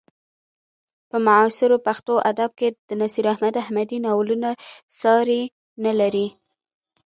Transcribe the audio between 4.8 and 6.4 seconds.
ساری نه لري.